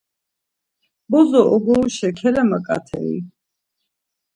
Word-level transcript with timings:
Bozo 1.09 1.41
ogoruşa 1.53 2.09
ǩelemaǩatei? 2.17 3.15